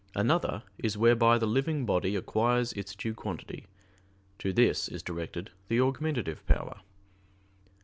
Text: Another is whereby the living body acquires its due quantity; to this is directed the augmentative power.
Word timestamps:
Another 0.15 0.63
is 0.79 0.97
whereby 0.97 1.37
the 1.37 1.45
living 1.45 1.85
body 1.85 2.15
acquires 2.15 2.73
its 2.73 2.95
due 2.95 3.13
quantity; 3.13 3.67
to 4.39 4.51
this 4.51 4.87
is 4.87 5.03
directed 5.03 5.51
the 5.67 5.79
augmentative 5.79 6.43
power. 6.47 6.79